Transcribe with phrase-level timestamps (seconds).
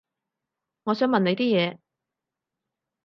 [0.85, 1.77] 我想問你啲嘢